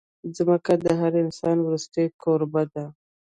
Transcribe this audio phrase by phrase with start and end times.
[0.35, 2.85] ځمکه د هر انسان وروستۍ کوربه ده.